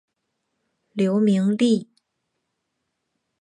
[0.93, 1.87] 刘明利。